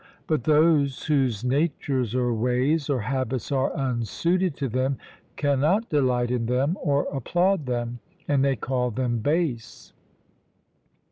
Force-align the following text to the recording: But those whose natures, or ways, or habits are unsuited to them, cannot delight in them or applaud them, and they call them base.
But 0.25 0.45
those 0.45 1.03
whose 1.05 1.43
natures, 1.43 2.15
or 2.15 2.33
ways, 2.33 2.89
or 2.89 3.01
habits 3.01 3.51
are 3.51 3.71
unsuited 3.77 4.55
to 4.57 4.67
them, 4.67 4.97
cannot 5.35 5.89
delight 5.89 6.31
in 6.31 6.47
them 6.47 6.75
or 6.81 7.03
applaud 7.13 7.67
them, 7.67 7.99
and 8.27 8.43
they 8.43 8.55
call 8.55 8.89
them 8.89 9.19
base. 9.19 9.93